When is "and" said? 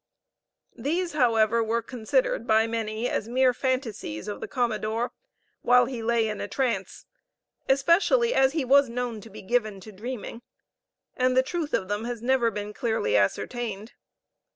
11.15-11.37